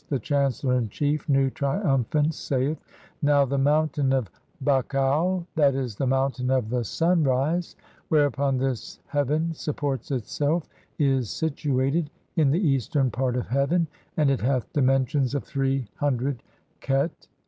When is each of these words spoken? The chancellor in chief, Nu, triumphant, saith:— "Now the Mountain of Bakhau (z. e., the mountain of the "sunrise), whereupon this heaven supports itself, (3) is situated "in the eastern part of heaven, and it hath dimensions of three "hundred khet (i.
The 0.09 0.17
chancellor 0.17 0.77
in 0.79 0.89
chief, 0.89 1.29
Nu, 1.29 1.51
triumphant, 1.51 2.33
saith:— 2.33 2.79
"Now 3.21 3.45
the 3.45 3.59
Mountain 3.59 4.11
of 4.13 4.31
Bakhau 4.63 5.45
(z. 5.55 5.77
e., 5.77 5.95
the 5.95 6.07
mountain 6.07 6.49
of 6.49 6.71
the 6.71 6.83
"sunrise), 6.83 7.75
whereupon 8.09 8.57
this 8.57 8.99
heaven 9.05 9.53
supports 9.53 10.09
itself, 10.09 10.67
(3) 10.97 11.05
is 11.17 11.29
situated 11.29 12.09
"in 12.35 12.49
the 12.49 12.67
eastern 12.67 13.11
part 13.11 13.35
of 13.37 13.49
heaven, 13.49 13.85
and 14.17 14.31
it 14.31 14.41
hath 14.41 14.73
dimensions 14.73 15.35
of 15.35 15.43
three 15.43 15.85
"hundred 15.97 16.41
khet 16.79 17.11
(i. 17.11 17.27